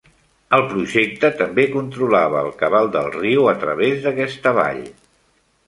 [0.57, 4.85] El projecte també controlava el cabal del riu a travès d'aquesta vall.